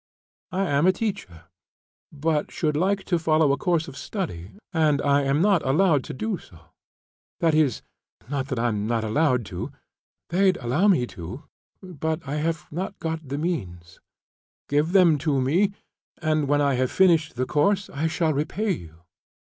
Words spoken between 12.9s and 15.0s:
got the means. Give